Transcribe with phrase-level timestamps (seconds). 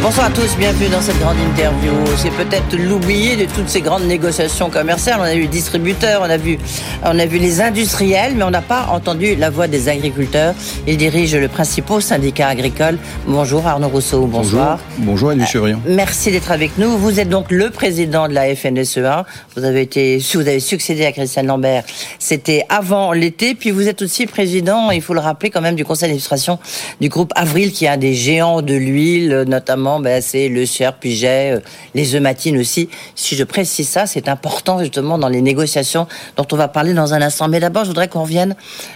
[0.00, 1.90] Bonsoir à tous, bienvenue dans cette grande interview.
[2.16, 5.18] C'est peut-être l'oublié de toutes ces grandes négociations commerciales.
[5.18, 6.56] On a vu les distributeurs, on a vu,
[7.02, 10.54] on a vu les industriels, mais on n'a pas entendu la voix des agriculteurs.
[10.86, 12.96] Il dirige le principal syndicat agricole.
[13.26, 14.78] Bonjour Arnaud Rousseau, bonsoir.
[14.98, 15.80] Bonjour, Bonjour Chevrillon.
[15.84, 16.96] Euh, merci d'être avec nous.
[16.96, 19.26] Vous êtes donc le président de la FNSEA.
[19.56, 21.82] Vous avez été, vous avez succédé à Christian Lambert.
[22.20, 23.56] C'était avant l'été.
[23.56, 26.60] Puis vous êtes aussi président, il faut le rappeler quand même, du conseil d'administration
[27.00, 30.94] du groupe Avril, qui est un des géants de l'huile, notamment ben, c'est le Sieur,
[30.94, 31.60] Puget, euh,
[31.94, 32.88] les œmatines aussi.
[33.14, 36.06] Si je précise ça, c'est important justement dans les négociations
[36.36, 37.48] dont on va parler dans un instant.
[37.48, 38.54] Mais d'abord, je voudrais qu'on revienne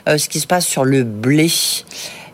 [0.09, 1.51] euh, ce qui se passe sur le blé.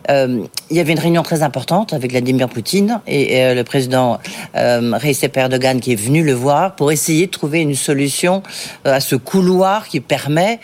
[0.09, 4.19] Euh, il y avait une réunion très importante avec Vladimir Poutine et, le président
[4.55, 8.41] Recep Erdogan qui est venu le voir pour essayer de trouver une solution
[8.85, 10.59] à ce couloir qui permet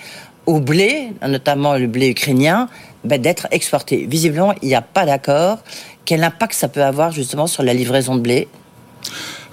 [0.45, 2.69] au blé, notamment le blé ukrainien,
[3.05, 4.05] ben, d'être exporté.
[4.09, 5.59] Visiblement, il n'y a pas d'accord.
[6.05, 8.47] Quel impact ça peut avoir justement sur la livraison de blé?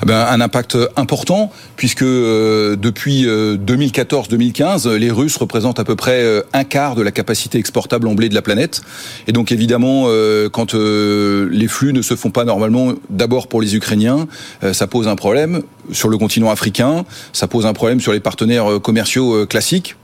[0.02, 5.94] Eh ben, un impact important puisque euh, depuis 2014-2015, euh, les Russes représentent à peu
[5.94, 8.82] près euh, un quart de la capacité exportable en blé de la planète.
[9.28, 10.08] Et donc évidemment,
[10.52, 14.26] quand les flux ne se font pas normalement, d'abord pour les Ukrainiens,
[14.72, 18.80] ça pose un problème sur le continent africain, ça pose un problème sur les partenaires
[18.80, 19.96] commerciaux classiques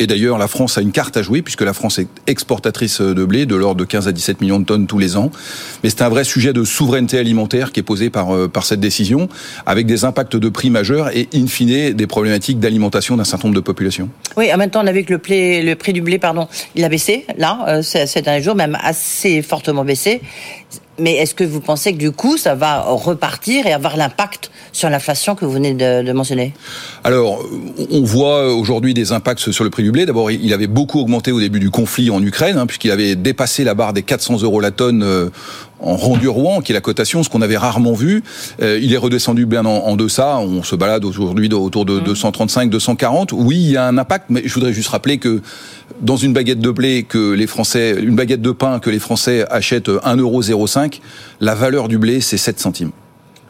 [0.00, 3.24] et d'ailleurs, la France a une carte à jouer puisque la France est exportatrice de
[3.24, 5.30] blé de l'ordre de 15 à 17 millions de tonnes tous les ans.
[5.84, 8.80] Mais c'est un vrai sujet de souveraineté alimentaire qui est posé par, euh, par cette
[8.80, 9.28] décision,
[9.66, 13.56] avec des impacts de prix majeurs et in fine des problématiques d'alimentation d'un certain nombre
[13.56, 14.08] de populations.
[14.38, 15.20] Oui, en même temps, on a vu que le,
[15.66, 19.42] le prix du blé, pardon, il a baissé là euh, ces derniers jours, même assez
[19.42, 20.22] fortement baissé.
[21.00, 24.90] Mais est-ce que vous pensez que du coup, ça va repartir et avoir l'impact sur
[24.90, 26.52] l'inflation que vous venez de, mentionner?
[27.04, 27.44] Alors,
[27.90, 30.06] on voit aujourd'hui des impacts sur le prix du blé.
[30.06, 33.64] D'abord, il avait beaucoup augmenté au début du conflit en Ukraine, hein, puisqu'il avait dépassé
[33.64, 35.30] la barre des 400 euros la tonne euh,
[35.82, 38.22] en rendu Rouen, qui est la cotation, ce qu'on avait rarement vu.
[38.62, 40.38] Euh, il est redescendu bien en, deçà.
[40.38, 42.70] On se balade aujourd'hui autour de 235, mmh.
[42.70, 43.32] 240.
[43.32, 45.42] Oui, il y a un impact, mais je voudrais juste rappeler que
[46.00, 49.44] dans une baguette de blé que les Français, une baguette de pain que les Français
[49.50, 51.00] achètent 1,05€,
[51.40, 52.90] la valeur du blé c'est 7 centimes.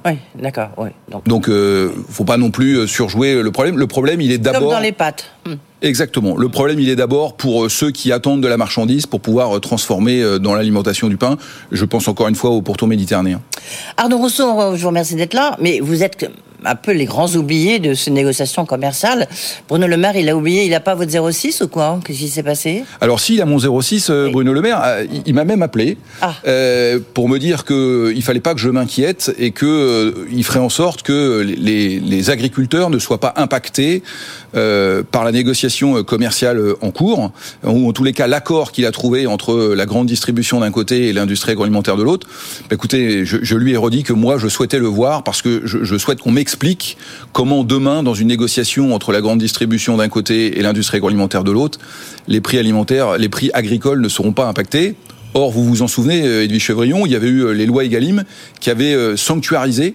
[0.05, 0.71] Oui, d'accord.
[0.79, 0.89] Oui.
[1.11, 3.79] Donc, Donc euh, faut pas non plus euh, surjouer le problème.
[3.79, 4.63] Le problème, il est d'abord.
[4.63, 5.31] Comme dans les pâtes.
[5.47, 5.55] Hmm.
[5.83, 6.37] Exactement.
[6.37, 9.57] Le problème, il est d'abord pour euh, ceux qui attendent de la marchandise pour pouvoir
[9.57, 11.37] euh, transformer dans l'alimentation du pain.
[11.71, 13.41] Je pense encore une fois au pourtour méditerranéen.
[13.97, 16.31] Arnaud Rousseau, je vous remercie d'être là, mais vous êtes
[16.65, 19.29] un peu les grands oubliés de ces négociations commerciales.
[19.69, 22.01] Bruno Le Maire, il a oublié, il n'a pas votre 06 ou quoi?
[22.05, 22.85] Qu'est-ce qui s'est passé?
[23.01, 24.81] Alors si, il a mon 06, euh, Bruno Le Maire.
[24.85, 26.35] Euh, il, m'a même appelé ah.
[26.47, 30.69] euh, pour me dire qu'il ne fallait pas que je m'inquiète et qu'il ferait en
[30.69, 34.03] sorte que les, les, agriculteurs ne soient pas impactés
[34.53, 37.33] par la négociation commerciale en cours,
[37.65, 41.09] ou en tous les cas l'accord qu'il a trouvé entre la grande distribution d'un côté
[41.09, 42.27] et l'industrie agroalimentaire de l'autre.
[42.69, 45.99] Bah, écoutez, je, lui ai redit que moi, je souhaitais le voir parce que je,
[45.99, 46.99] souhaite qu'on m'explique explique
[47.33, 51.53] comment demain, dans une négociation entre la grande distribution d'un côté et l'industrie agroalimentaire de
[51.53, 51.79] l'autre,
[52.29, 54.97] les prix alimentaires, les prix agricoles ne seront pas impactés.
[55.35, 57.85] Or, vous vous en souvenez, euh, Edwige Chevrillon, il y avait eu euh, les lois
[57.85, 58.25] Egalim
[58.59, 59.95] qui avaient euh, sanctuarisé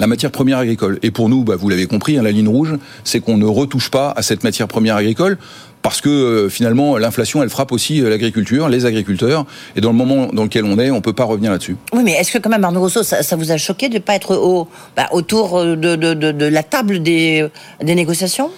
[0.00, 0.98] la matière première agricole.
[1.02, 2.74] Et pour nous, bah, vous l'avez compris, hein, la ligne rouge,
[3.04, 5.36] c'est qu'on ne retouche pas à cette matière première agricole
[5.82, 9.46] parce que euh, finalement l'inflation elle frappe aussi euh, l'agriculture, les agriculteurs,
[9.76, 11.76] et dans le moment dans lequel on est, on peut pas revenir là-dessus.
[11.94, 14.14] Oui, mais est-ce que quand même Arnaud Rousseau, ça, vous a choqué de ne pas
[14.14, 17.50] être au, bah, autour euh, de, la table des
[17.82, 18.50] négociations?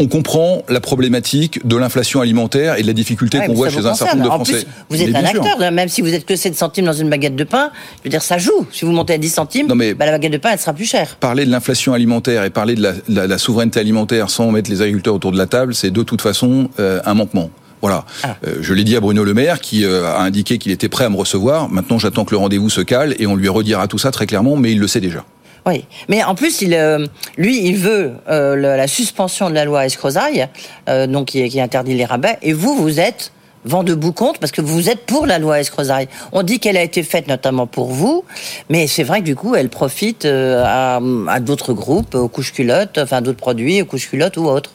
[0.00, 3.94] On comprend la problématique de l'inflation alimentaire et de la difficulté qu'on voit chez un
[3.94, 4.66] certain nombre de Français.
[4.88, 7.44] vous êtes un acteur, même si vous êtes que 7 centimes dans une baguette de
[7.44, 8.66] pain, je veux dire, ça joue.
[8.72, 11.16] Si vous montez à 10 centimes, bah, la baguette de pain, elle sera plus chère.
[11.16, 15.32] Parler de l'inflation alimentaire et parler de la, souveraineté alimentaire sans mettre les agriculteurs autour
[15.32, 17.50] de la table, c'est de toute façon euh, un manquement.
[17.82, 18.04] Voilà.
[18.22, 18.36] Ah.
[18.46, 21.04] Euh, je l'ai dit à Bruno Le Maire qui euh, a indiqué qu'il était prêt
[21.04, 21.68] à me recevoir.
[21.68, 24.56] Maintenant, j'attends que le rendez-vous se cale et on lui redira tout ça très clairement,
[24.56, 25.24] mais il le sait déjà.
[25.66, 27.06] Oui, mais en plus, il, euh,
[27.36, 30.48] lui, il veut euh, la suspension de la loi Escrozaille,
[30.88, 33.32] euh, donc qui, qui, interdit les rabais, et vous, vous êtes
[33.66, 36.08] vent debout contre parce que vous êtes pour la loi Escrozaille.
[36.32, 38.24] On dit qu'elle a été faite notamment pour vous,
[38.70, 40.98] mais c'est vrai que du coup, elle profite à,
[41.28, 44.70] à d'autres groupes, aux couches culottes, enfin d'autres produits, aux couches culottes ou autres.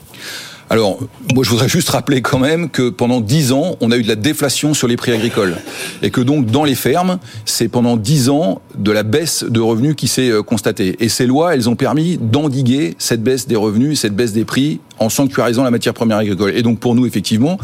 [0.70, 1.00] Alors,
[1.34, 4.08] moi, je voudrais juste rappeler quand même que pendant dix ans, on a eu de
[4.08, 5.58] la déflation sur les prix agricoles.
[6.02, 9.96] Et que donc, dans les fermes, c'est pendant dix ans de la baisse de revenus
[9.96, 10.96] qui s'est euh, constatée.
[11.00, 14.80] Et ces lois, elles ont permis d'endiguer cette baisse des revenus, cette baisse des prix,
[14.98, 16.54] en sanctuarisant la matière première agricole.
[16.56, 17.60] Et donc, pour nous, effectivement,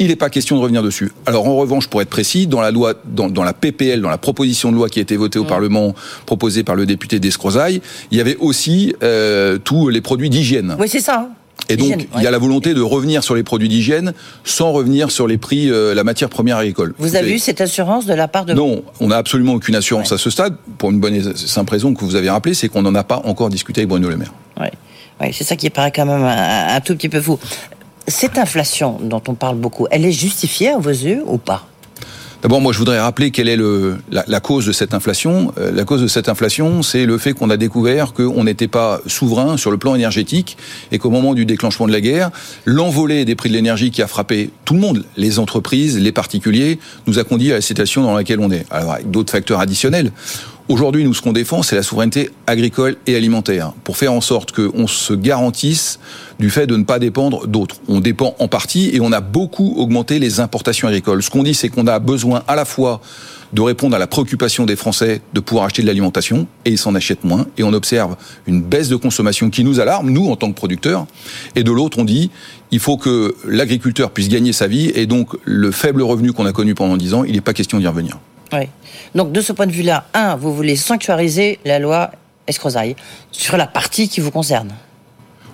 [0.00, 1.12] il n'est pas question de revenir dessus.
[1.26, 4.72] Alors en revanche, pour être précis, dans la loi, dans, la PPL, dans la proposition
[4.72, 5.94] de loi qui a été votée au Parlement,
[6.26, 7.80] proposée par le député d'Escrozaille,
[8.10, 10.76] il y avait aussi euh, tous les produits d'hygiène.
[10.80, 11.28] Oui, c'est ça.
[11.72, 14.12] Et donc, il y a la volonté de revenir sur les produits d'hygiène
[14.44, 16.94] sans revenir sur les prix, euh, la matière première agricole.
[16.98, 18.52] Vous avez eu cette assurance de la part de...
[18.52, 21.94] Non, on n'a absolument aucune assurance à ce stade, pour une bonne et simple raison
[21.94, 24.32] que vous avez rappelé, c'est qu'on n'en a pas encore discuté avec Bruno Le Maire.
[24.60, 24.68] Oui,
[25.20, 27.38] ouais, c'est ça qui paraît quand même un, un tout petit peu fou.
[28.08, 31.66] Cette inflation dont on parle beaucoup, elle est justifiée à vos yeux ou pas?
[32.42, 33.58] D'abord, moi, je voudrais rappeler quelle est
[34.10, 35.52] la cause de cette inflation.
[35.58, 39.00] Euh, la cause de cette inflation, c'est le fait qu'on a découvert qu'on n'était pas
[39.06, 40.56] souverain sur le plan énergétique
[40.90, 42.32] et qu'au moment du déclenchement de la guerre,
[42.64, 46.80] l'envolée des prix de l'énergie qui a frappé tout le monde, les entreprises, les particuliers,
[47.06, 48.66] nous a conduit à la situation dans laquelle on est.
[48.72, 50.10] Alors, avec d'autres facteurs additionnels.
[50.68, 54.52] Aujourd'hui, nous, ce qu'on défend, c'est la souveraineté agricole et alimentaire, pour faire en sorte
[54.52, 55.98] qu'on se garantisse
[56.38, 57.76] du fait de ne pas dépendre d'autres.
[57.88, 61.22] On dépend en partie et on a beaucoup augmenté les importations agricoles.
[61.22, 63.00] Ce qu'on dit, c'est qu'on a besoin à la fois
[63.52, 66.94] de répondre à la préoccupation des Français de pouvoir acheter de l'alimentation, et ils s'en
[66.94, 68.16] achètent moins, et on observe
[68.46, 71.06] une baisse de consommation qui nous alarme, nous, en tant que producteurs,
[71.54, 72.30] et de l'autre, on dit,
[72.70, 76.52] il faut que l'agriculteur puisse gagner sa vie, et donc le faible revenu qu'on a
[76.52, 78.18] connu pendant dix ans, il n'est pas question d'y revenir.
[78.52, 78.68] Oui.
[79.14, 82.10] Donc de ce point de vue-là, un, vous voulez sanctuariser la loi
[82.46, 82.96] Escrozaille
[83.30, 84.72] sur la partie qui vous concerne.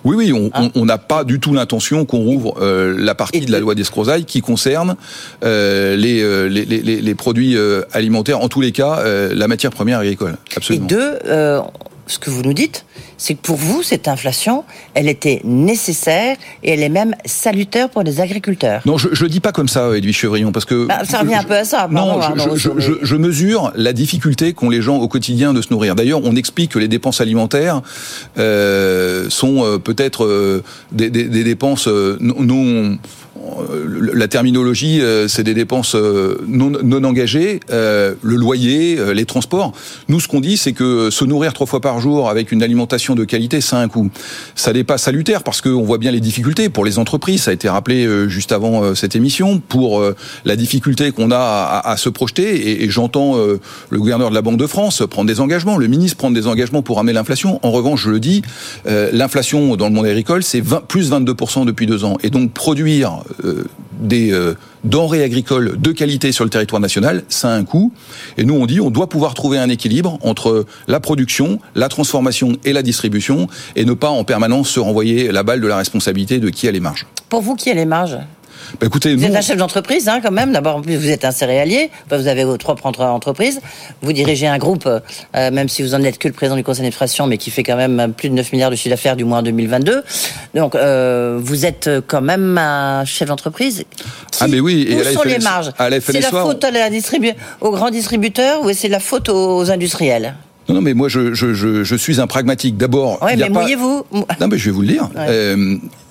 [0.05, 3.59] Oui, oui, on n'a pas du tout l'intention qu'on rouvre euh, la partie de la
[3.59, 4.95] loi d'Escrozaille qui concerne
[5.43, 7.57] euh, les, euh, les, les, les, produits
[7.91, 10.37] alimentaires, en tous les cas, la matière première agricole.
[10.55, 10.85] Absolument.
[10.85, 11.19] Et deux,
[12.09, 12.85] ce que vous nous dites,
[13.17, 14.63] c'est que pour vous, cette inflation,
[14.95, 18.81] elle était nécessaire et elle est même salutaire pour les agriculteurs.
[18.85, 20.87] Non, je ne le dis pas comme ça, Edwige Chevrillon, parce que...
[20.87, 21.87] Bah, ça revient je, un peu à ça.
[21.93, 25.71] Pardon, non, je, je, je, mesure la difficulté qu'ont les gens au quotidien de se
[25.71, 25.93] nourrir.
[25.93, 27.81] D'ailleurs, on explique que les dépenses alimentaires
[28.39, 32.97] euh, sont euh, peut-être euh, des, des, des, dépenses non
[34.13, 39.73] la terminologie, c'est des dépenses non, non engagées, le loyer, les transports.
[40.07, 43.15] Nous, ce qu'on dit, c'est que se nourrir trois fois par jour avec une alimentation
[43.15, 44.09] de qualité, ça a un coût.
[44.55, 47.43] Ça n'est pas salutaire parce qu'on voit bien les difficultés pour les entreprises.
[47.43, 50.03] Ça a été rappelé juste avant cette émission pour
[50.45, 52.55] la difficulté qu'on a à, à, se projeter.
[52.55, 56.17] Et, et j'entends le gouverneur de la Banque de France prendre des engagements, le ministre
[56.17, 57.59] prendre des engagements pour ramener l'inflation.
[57.63, 58.41] En revanche, je le dis,
[58.85, 62.17] l'inflation dans le monde agricole, c'est plus 22% depuis deux ans.
[62.23, 63.28] Et donc produire euh,
[63.99, 67.91] des euh, denrées agricoles de qualité sur le territoire national, ça a un coût.
[68.37, 72.57] Et nous, on dit, on doit pouvoir trouver un équilibre entre la production, la transformation
[72.63, 76.39] et la distribution, et ne pas en permanence se renvoyer la balle de la responsabilité
[76.39, 77.05] de qui a les marges.
[77.29, 78.17] Pour vous, qui a les marges?
[78.79, 80.51] Bah écoutez, vous nous, êtes un chef d'entreprise, hein, quand même.
[80.51, 81.89] D'abord, vous êtes un céréalier.
[82.09, 83.59] Vous avez votre propre entreprise.
[84.01, 86.79] Vous dirigez un groupe, euh, même si vous en êtes que le président du conseil
[86.79, 89.39] d'administration, mais qui fait quand même plus de 9 milliards de chiffre d'affaires du mois
[89.39, 90.03] en 2022.
[90.55, 93.83] Donc, euh, vous êtes quand même un chef d'entreprise.
[94.39, 94.87] Ah, mais oui.
[94.89, 98.61] Et où à sont les marges C'est la faute à la distribu aux grands distributeurs
[98.61, 100.35] ou c'est la faute aux industriels
[100.69, 102.77] non, non, mais moi, je, je, je, je suis un pragmatique.
[102.77, 104.05] D'abord, ouais, mais mouillez-vous.
[104.39, 105.09] Non, mais je vais vous le dire.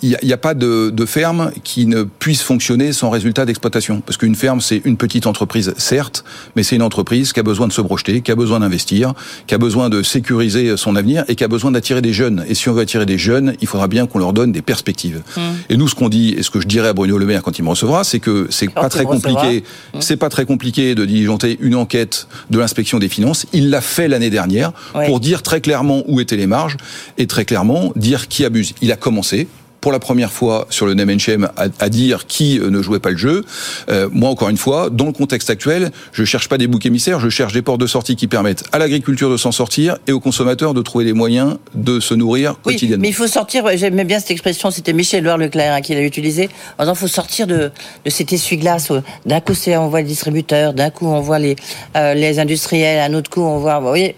[0.02, 4.00] Il n'y a, a, pas de, de, ferme qui ne puisse fonctionner sans résultat d'exploitation.
[4.00, 6.24] Parce qu'une ferme, c'est une petite entreprise, certes,
[6.54, 9.14] mais c'est une entreprise qui a besoin de se projeter, qui a besoin d'investir,
[9.46, 12.44] qui a besoin de sécuriser son avenir et qui a besoin d'attirer des jeunes.
[12.48, 15.22] Et si on veut attirer des jeunes, il faudra bien qu'on leur donne des perspectives.
[15.36, 15.40] Mmh.
[15.70, 17.58] Et nous, ce qu'on dit, et ce que je dirais à Bruno Le Maire quand
[17.58, 19.64] il me recevra, c'est que c'est pas très compliqué.
[19.94, 20.00] Mmh.
[20.00, 23.46] C'est pas très compliqué de diligenter une enquête de l'inspection des finances.
[23.52, 25.06] Il l'a fait l'année dernière ouais.
[25.06, 26.76] pour dire très clairement où étaient les marges
[27.16, 28.74] et très clairement dire qui abuse.
[28.80, 29.48] Il a commencé
[29.88, 32.98] pour la première fois sur le name and shame à, à dire qui ne jouait
[32.98, 33.46] pas le jeu.
[33.88, 37.20] Euh, moi, encore une fois, dans le contexte actuel, je cherche pas des boucs émissaires,
[37.20, 40.20] je cherche des portes de sortie qui permettent à l'agriculture de s'en sortir et aux
[40.20, 43.00] consommateurs de trouver les moyens de se nourrir oui, quotidiennement.
[43.00, 46.02] Mais il faut sortir, j'aimais bien cette expression, c'était Michel Loire Leclerc hein, qui l'a
[46.02, 47.70] utilisé, en disant il faut sortir de,
[48.04, 48.92] de cet essuie-glace.
[49.24, 51.56] D'un coup, on voit les distributeurs, d'un coup, on voit les,
[51.96, 54.16] euh, les industriels, un autre coup, on voit, vous voyez,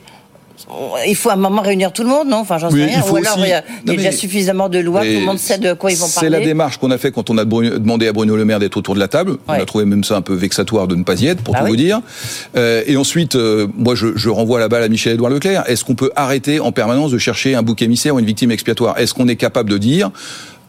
[1.07, 2.39] il faut à un moment réunir tout le monde, non?
[2.39, 3.03] Enfin, j'en sais oui, rien.
[3.03, 3.47] Ou alors, aussi...
[3.47, 6.09] il y a, déjà suffisamment de lois, tout le monde sait de quoi ils vont
[6.09, 6.29] parler.
[6.29, 8.77] C'est la démarche qu'on a fait quand on a demandé à Bruno Le Maire d'être
[8.77, 9.33] autour de la table.
[9.33, 9.39] Ouais.
[9.49, 11.61] On a trouvé même ça un peu vexatoire de ne pas y être, pour ah
[11.61, 11.71] tout oui.
[11.71, 12.01] vous dire.
[12.57, 15.65] Euh, et ensuite, euh, moi, je, je, renvoie la balle à Michel-Édouard Leclerc.
[15.67, 18.99] Est-ce qu'on peut arrêter en permanence de chercher un bouc émissaire ou une victime expiatoire?
[18.99, 20.11] Est-ce qu'on est capable de dire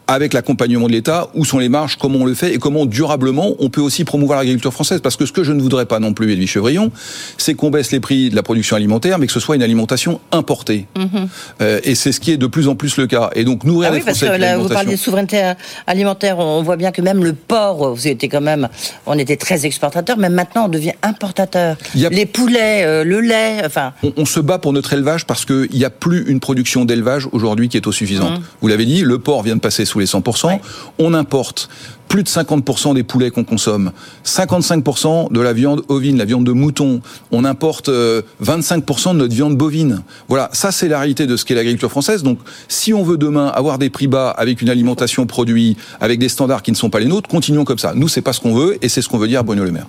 [0.06, 3.54] avec l'accompagnement de l'État, où sont les marges, comment on le fait et comment durablement
[3.58, 5.00] on peut aussi promouvoir l'agriculture française.
[5.00, 6.90] Parce que ce que je ne voudrais pas non plus, Edwige Chevrillon,
[7.38, 10.20] c'est qu'on baisse les prix de la production alimentaire, mais que ce soit une alimentation
[10.32, 10.86] importée.
[10.96, 11.28] Mm -hmm.
[11.62, 13.30] euh, et c'est ce qui est de plus en plus le cas.
[13.34, 15.52] Et donc nourrir ah les oui, parce que là, vous parlez de souveraineté
[15.86, 18.68] alimentaire, on voit bien que même le porc, vous étiez quand même,
[19.06, 21.76] on était très exportateur, mais maintenant on devient importateur.
[21.76, 22.08] A...
[22.10, 23.92] Les poulets, euh, le lait, enfin.
[24.02, 27.28] On, on, se bat pour notre élevage parce qu'il n'y a plus une production d'élevage
[27.32, 28.38] aujourd'hui qui est autosuffisante.
[28.38, 28.60] Mm -hmm.
[28.60, 30.46] Vous l'avez dit, le porc vient de passer sous les 100%.
[30.46, 30.60] Ouais.
[30.98, 31.68] On importe
[32.08, 33.92] plus de 50% des poulets qu'on consomme,
[34.24, 37.00] 55% de la viande ovine, la viande de mouton.
[37.30, 40.02] On importe 25% euh, de notre viande bovine.
[40.28, 42.22] Voilà, ça c'est la réalité de ce qu'est l'agriculture française.
[42.22, 46.28] Donc, si on veut demain avoir des prix bas avec une alimentation produite, avec des
[46.28, 47.92] standards qui ne sont pas les nôtres, continuons comme ça.
[47.94, 49.72] Nous, c'est pas ce qu'on veut et c'est ce qu'on veut dire à Bruno Le
[49.72, 49.86] Maire.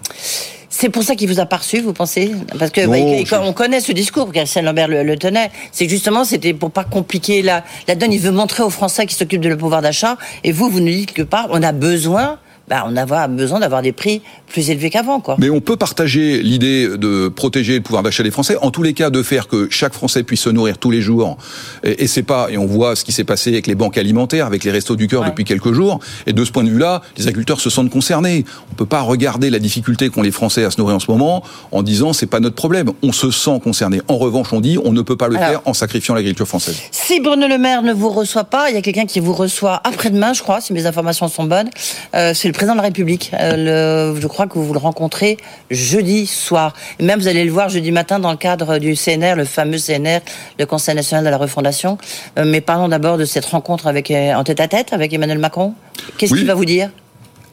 [0.75, 2.31] C'est pour ça qu'il vous a pas reçu, vous pensez?
[2.57, 5.51] Parce que bah, on connaît ce discours, Christian Lambert le, tenait.
[5.71, 8.11] C'est justement, c'était pour pas compliquer la, la donne.
[8.11, 10.17] Il veut montrer aux Français qui s'occupent de le pouvoir d'achat.
[10.43, 12.37] Et vous, vous nous dites que pas, on a besoin besoin
[12.69, 15.19] bah, on a besoin d'avoir des prix plus élevés qu'avant.
[15.19, 15.35] Quoi.
[15.39, 18.93] Mais on peut partager l'idée de protéger le pouvoir d'achat des Français, en tous les
[18.93, 21.37] cas de faire que chaque Français puisse se nourrir tous les jours.
[21.83, 24.63] Et, c'est pas, et on voit ce qui s'est passé avec les banques alimentaires, avec
[24.63, 25.99] les restos du cœur depuis quelques jours.
[26.25, 28.45] Et de ce point de vue-là, les agriculteurs se sentent concernés.
[28.71, 31.43] On peut pas regarder la difficulté qu'ont les Français à se nourrir en ce moment
[31.71, 32.91] en disant c'est pas notre problème.
[33.01, 34.01] On se sent concerné.
[34.07, 36.77] En revanche, on dit on ne peut pas le faire en sacrifiant l'agriculture française.
[36.91, 39.81] Si Bruno Le Maire ne vous reçoit pas, il y a quelqu'un qui vous reçoit
[39.83, 41.69] après-demain, je crois, si mes informations sont bonnes.
[42.15, 43.31] Euh, c'est le président de la République.
[43.33, 45.37] Euh, je crois que vous le rencontrez
[45.71, 46.75] jeudi soir.
[46.99, 49.79] Et même vous allez le voir jeudi matin dans le cadre du CNR, le fameux
[49.79, 50.19] CNR,
[50.59, 51.97] le Conseil national de la refondation.
[52.37, 55.73] Euh, mais parlons d'abord de cette rencontre avec en tête à tête avec Emmanuel Macron.
[56.17, 56.91] Qu'est-ce qu'il va vous dire?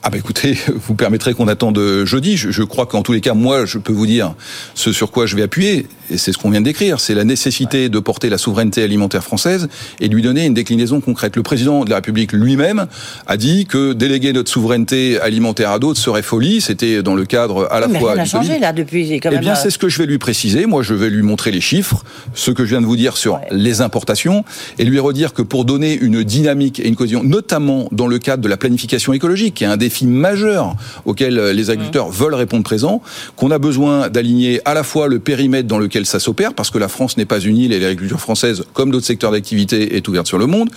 [0.02, 2.36] Ah bah écoutez, vous permettrez qu'on attende jeudi.
[2.36, 4.34] Je, je crois qu'en tous les cas, moi, je peux vous dire
[4.74, 7.24] ce sur quoi je vais appuyer, et c'est ce qu'on vient de décrire, c'est la
[7.24, 9.68] nécessité de porter la souveraineté alimentaire française
[10.00, 11.36] et de lui donner une déclinaison concrète.
[11.36, 12.86] Le président de la République lui-même
[13.26, 16.60] a dit que déléguer notre souveraineté alimentaire à d'autres serait folie.
[16.60, 18.12] C'était dans le cadre à la mais fois.
[18.12, 19.20] Rien n'a changé là depuis.
[19.20, 20.66] Quand eh bien, euh, c'est ce que je vais lui préciser.
[20.66, 23.40] Moi, je vais lui montrer les chiffres, ce que je viens de vous dire sur
[23.50, 24.44] les importations,
[24.78, 28.42] et lui redire que pour donner une dynamique et une cohésion, notamment dans le cadre
[28.42, 32.12] de la planification écologique, qui est un défi majeur auquel euh, les agriculteurs mmh.
[32.12, 33.02] veulent répondre présent,
[33.36, 36.78] qu'on a besoin d'aligner à la fois le périmètre dans lequel ça s'opère, parce que
[36.78, 40.26] la France n'est pas une île et l'agriculture française, comme d'autres secteurs d'activité, est ouverte
[40.26, 40.70] sur le monde.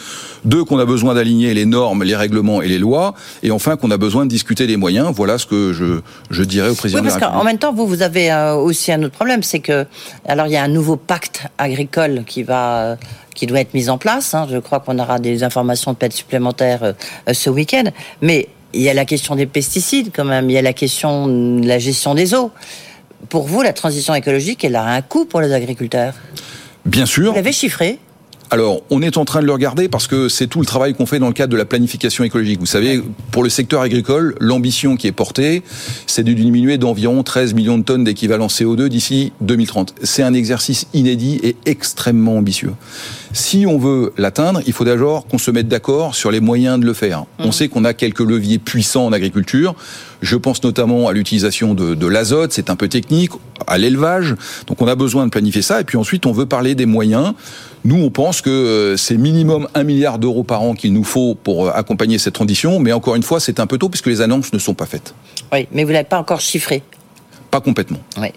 [0.45, 3.13] Deux, qu'on a besoin d'aligner les normes, les règlements et les lois.
[3.41, 5.11] Et enfin, qu'on a besoin de discuter des moyens.
[5.15, 8.01] Voilà ce que je, je dirais au président oui, parce qu'en même temps, vous, vous
[8.01, 9.85] avez euh, aussi un autre problème, c'est que,
[10.25, 12.97] alors il y a un nouveau pacte agricole qui va
[13.33, 14.33] qui doit être mis en place.
[14.33, 14.47] Hein.
[14.49, 17.85] Je crois qu'on aura des informations peut-être supplémentaires euh, ce week-end.
[18.21, 21.27] Mais il y a la question des pesticides quand même, il y a la question
[21.27, 22.51] de la gestion des eaux.
[23.29, 26.13] Pour vous, la transition écologique, elle a un coût pour les agriculteurs?
[26.85, 27.31] Bien sûr.
[27.31, 27.99] Vous l'avez chiffré
[28.49, 31.05] alors, on est en train de le regarder parce que c'est tout le travail qu'on
[31.05, 32.59] fait dans le cadre de la planification écologique.
[32.59, 35.63] Vous savez, pour le secteur agricole, l'ambition qui est portée,
[36.05, 39.95] c'est de diminuer d'environ 13 millions de tonnes d'équivalent CO2 d'ici 2030.
[40.03, 42.73] C'est un exercice inédit et extrêmement ambitieux.
[43.33, 46.85] Si on veut l'atteindre, il faut d'abord qu'on se mette d'accord sur les moyens de
[46.85, 47.25] le faire.
[47.39, 47.51] On mmh.
[47.51, 49.73] sait qu'on a quelques leviers puissants en agriculture.
[50.21, 53.31] Je pense notamment à l'utilisation de, de l'azote, c'est un peu technique,
[53.65, 54.35] à l'élevage.
[54.67, 55.81] Donc on a besoin de planifier ça.
[55.81, 57.33] Et puis ensuite, on veut parler des moyens.
[57.85, 61.35] Nous, on pense que euh, c'est minimum un milliard d'euros par an qu'il nous faut
[61.35, 62.79] pour euh, accompagner cette transition.
[62.79, 65.13] Mais encore une fois, c'est un peu tôt puisque les annonces ne sont pas faites.
[65.51, 66.81] Oui, mais vous n'avez pas encore chiffré.
[67.53, 67.99] Pas complètement.
[68.17, 68.29] Oui.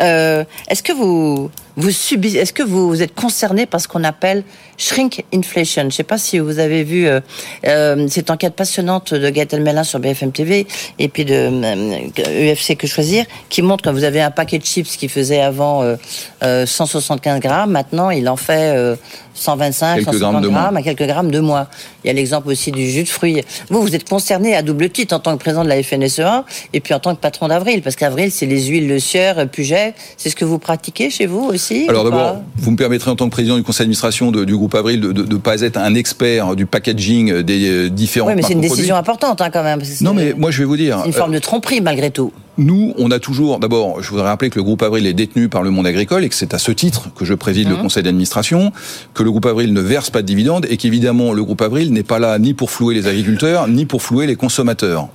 [0.00, 4.44] Euh, est-ce que vous vous subissez, est-ce que vous, êtes concerné par ce qu'on appelle
[4.78, 5.82] shrink inflation?
[5.82, 7.18] Je ne sais pas si vous avez vu euh,
[7.66, 10.68] euh, cette enquête passionnante de Gaëtan Melin sur BFM TV
[11.00, 11.50] et puis de
[12.52, 15.82] UFC Que Choisir, qui montre que vous avez un paquet de chips qui faisait avant
[16.40, 18.96] 175 grammes, maintenant il en fait
[19.34, 21.66] 125, quelques 150 grammes, à quelques grammes de moins.
[22.04, 23.42] Il y a l'exemple aussi du jus de fruits.
[23.70, 26.80] Vous, vous êtes concerné à double titre en tant que président de la FNSEA et
[26.80, 29.94] puis en tant que patron d'Avril, parce qu'Avril, c'est les huiles de sieur, Puget.
[30.16, 33.26] C'est ce que vous pratiquez chez vous aussi Alors d'abord, vous me permettrez en tant
[33.26, 36.66] que président du conseil d'administration du groupe Avril de ne pas être un expert du
[36.66, 39.82] packaging des euh, différents Oui, mais c'est une décision importante hein, quand même.
[40.00, 40.98] Non, mais moi je vais vous dire.
[41.02, 42.32] C'est une forme de tromperie malgré tout.
[42.58, 45.62] Nous, on a toujours, d'abord, je voudrais rappeler que le groupe Avril est détenu par
[45.62, 47.82] le monde agricole et que c'est à ce titre que je préside le mmh.
[47.82, 48.72] conseil d'administration,
[49.14, 52.02] que le groupe Avril ne verse pas de dividendes et qu'évidemment le groupe Avril n'est
[52.02, 55.08] pas là ni pour flouer les agriculteurs, ni pour flouer les consommateurs.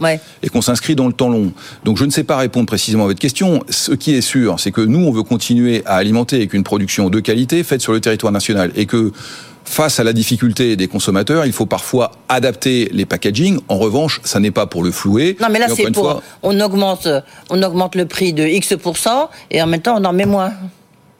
[0.43, 1.51] Et qu'on s'inscrit dans le temps long.
[1.83, 3.63] Donc je ne sais pas répondre précisément à votre question.
[3.69, 7.09] Ce qui est sûr, c'est que nous, on veut continuer à alimenter avec une production
[7.09, 9.11] de qualité faite sur le territoire national et que
[9.67, 13.59] face à la difficulté des consommateurs, il faut parfois adapter les packaging.
[13.67, 15.37] En revanche, ça n'est pas pour le flouer.
[15.41, 16.21] Non, mais là, c'est pour.
[16.41, 17.07] On augmente,
[17.49, 18.73] on augmente le prix de X
[19.51, 20.53] et en même temps, on en met moins.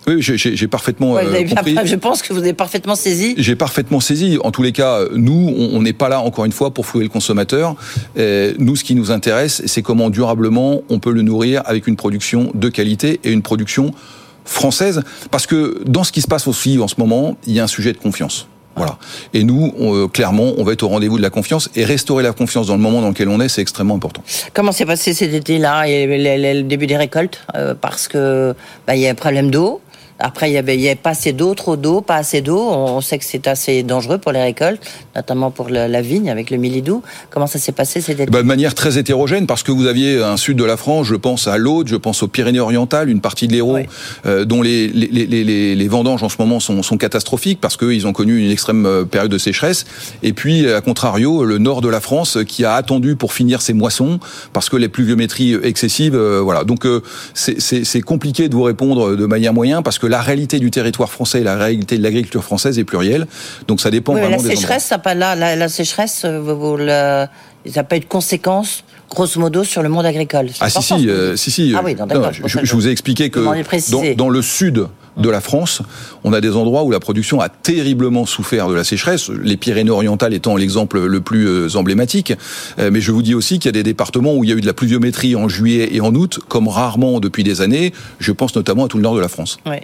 [0.07, 1.77] Oui, j'ai parfaitement euh, compris.
[1.83, 3.35] je pense que vous avez parfaitement saisi.
[3.37, 4.37] J'ai parfaitement saisi.
[4.43, 7.09] En tous les cas, nous, on n'est pas là encore une fois pour flouer le
[7.09, 7.75] consommateur.
[8.15, 12.51] nous, ce qui nous intéresse, c'est comment durablement on peut le nourrir avec une production
[12.53, 13.91] de qualité et une production
[14.47, 17.63] française, parce que dans ce qui se passe aussi en ce moment, il y a
[17.63, 18.47] un sujet de confiance.
[18.75, 18.99] Voilà.
[19.33, 22.31] Et nous, euh, clairement, on va être au rendez-vous de la confiance et restaurer la
[22.31, 24.21] confiance dans le moment dans lequel on est, c'est extrêmement important.
[24.53, 27.43] Comment s'est passé cet été-là et le début des récoltes?
[27.55, 28.53] Euh, Parce que
[28.85, 29.81] bah, il y a un problème d'eau.
[30.19, 32.59] Après, il y avait, avait pas assez d'eau, trop d'eau, pas assez d'eau.
[32.59, 34.81] On sait que c'est assez dangereux pour les récoltes,
[35.15, 37.03] notamment pour la vigne avec le milidou.
[37.29, 40.21] Comment ça s'est passé cet été bah, De manière très hétérogène, parce que vous aviez
[40.21, 43.47] un sud de la France, je pense à l'Aude, je pense aux Pyrénées-Orientales, une partie
[43.47, 43.79] de l'Hérault,
[44.25, 48.07] euh, dont les, les, les, les, vendanges en ce moment sont, sont catastrophiques parce qu'ils
[48.07, 49.85] ont connu une extrême euh, période de sécheresse.
[50.23, 53.73] Et puis, à contrario, le nord de la France qui a attendu pour finir ses
[53.73, 54.19] moissons
[54.53, 56.63] parce que les pluviométries excessives, euh, voilà.
[56.63, 56.85] Donc
[57.33, 61.41] c'est compliqué de vous répondre de manière moyenne parce que la réalité du territoire français
[61.41, 63.27] et la réalité de l'agriculture française est plurielle.
[63.67, 67.99] Donc ça dépend vraiment la sécheresse, ça pas là, la, sécheresse, vous, ça pas eu
[67.99, 70.49] de conséquences grosso modo sur le monde agricole.
[70.59, 71.95] Ah si si, si si, Ah oui,
[72.45, 73.39] je, je, vous ai expliqué que
[73.89, 74.87] dans, dans, le sud
[75.17, 75.81] de la France,
[76.23, 80.33] on a des endroits où la production a terriblement souffert de la sécheresse, les Pyrénées-Orientales
[80.33, 82.33] étant l'exemple le plus euh, emblématique.
[82.79, 84.55] Euh, mais je vous dis aussi qu'il y a des départements où il y a
[84.55, 87.93] eu de la pluviométrie en juillet et en août, comme rarement depuis des années.
[88.19, 89.59] Je pense notamment à tout le nord de la France.
[89.65, 89.77] Oui.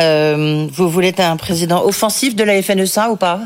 [0.00, 3.40] Euh, vous voulez être un président offensif de la FNSA ou pas?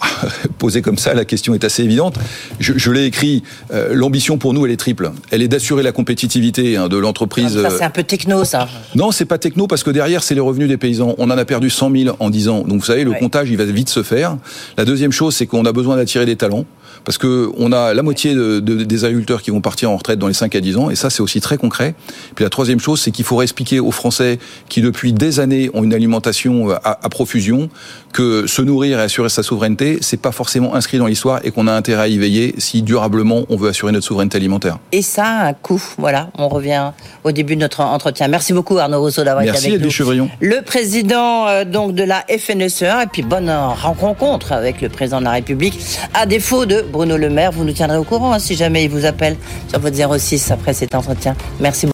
[0.58, 2.16] Posé comme ça, la question est assez évidente.
[2.60, 3.42] Je, l'ai écrit.
[3.72, 5.10] Euh, l'ambition pour nous, elle est triple.
[5.30, 7.60] Elle est d'assurer la compétitivité hein, de l'entreprise.
[7.60, 8.68] Ça, c'est un peu techno, ça.
[8.94, 11.14] Non, c'est pas techno parce que derrière, c'est les revenus des paysans.
[11.18, 12.60] On en a perdu 100 000 en 10 ans.
[12.60, 14.36] Donc, vous savez, le comptage, il va vite se faire.
[14.76, 16.66] La deuxième chose, c'est qu'on a besoin d'attirer des talents
[17.06, 20.28] parce que on a la moitié de, des agriculteurs qui vont partir en retraite dans
[20.28, 21.94] les 5 à 10 ans, et ça c'est aussi très concret.
[22.34, 25.84] Puis la troisième chose, c'est qu'il faut expliquer aux Français qui depuis des années ont
[25.84, 27.70] une alimentation euh, à, à profusion
[28.12, 31.66] que se nourrir et assurer sa souveraineté, c'est pas forcément inscrit dans l'histoire et qu'on
[31.66, 34.78] a intérêt à y veiller si durablement on veut assurer notre souveraineté alimentaire.
[34.90, 35.82] Et ça a un coût.
[35.98, 36.92] Voilà, on revient
[37.24, 38.26] au début de notre entretien.
[38.28, 39.90] Merci beaucoup Arnaud Rousseau d'avoir été avec nous.
[39.90, 40.28] Chevrillon.
[40.40, 45.24] Le président euh, donc de la FNSEA et puis bonne rencontre avec le président de
[45.24, 45.78] la République.
[46.14, 48.90] À défaut de Bruno Le Maire, vous nous tiendrez au courant hein, si jamais il
[48.90, 49.36] vous appelle
[49.68, 51.36] sur votre 06 après cet entretien.
[51.60, 51.84] Merci beaucoup.